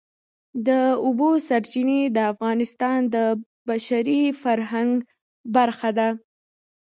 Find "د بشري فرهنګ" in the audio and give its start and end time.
3.15-4.93